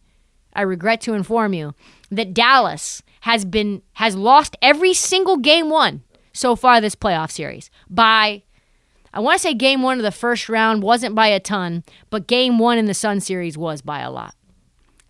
[0.54, 1.74] I regret to inform you
[2.10, 7.68] that Dallas has been has lost every single game one so far this playoff series
[7.90, 8.44] by
[9.16, 12.26] I want to say game one of the first round wasn't by a ton, but
[12.26, 14.34] game one in the Sun series was by a lot.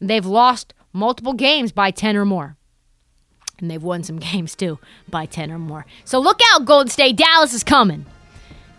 [0.01, 2.57] They've lost multiple games by 10 or more.
[3.59, 4.79] And they've won some games too
[5.09, 5.87] by 10 or more.
[6.05, 7.17] So look out, Golden State.
[7.17, 8.07] Dallas is coming.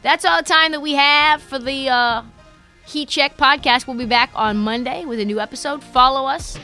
[0.02, 2.24] That's all the time that we have for the uh,
[2.86, 3.86] Heat Check podcast.
[3.86, 5.84] We'll be back on Monday with a new episode.
[5.84, 6.58] Follow us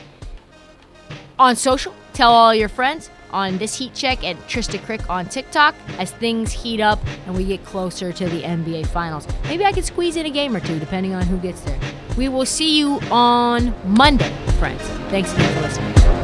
[1.38, 1.92] on social.
[2.14, 6.52] Tell all your friends on this heat check at Trista Crick on TikTok as things
[6.52, 9.26] heat up and we get closer to the NBA Finals.
[9.44, 11.78] Maybe I could squeeze in a game or two depending on who gets there.
[12.16, 14.82] We will see you on Monday, friends.
[15.10, 16.23] Thanks again for listening.